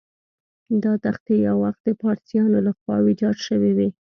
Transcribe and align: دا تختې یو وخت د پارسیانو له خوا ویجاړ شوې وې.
دا 0.83 0.93
تختې 1.05 1.33
یو 1.47 1.55
وخت 1.65 1.81
د 1.85 1.89
پارسیانو 2.01 2.57
له 2.67 2.71
خوا 2.77 2.95
ویجاړ 3.05 3.35
شوې 3.47 3.71
وې. 3.77 3.89